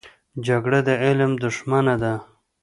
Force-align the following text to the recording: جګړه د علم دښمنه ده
جګړه 0.45 0.79
د 0.87 0.89
علم 1.05 1.31
دښمنه 1.43 1.95
ده 2.01 2.13